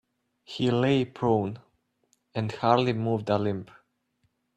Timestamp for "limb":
3.37-3.67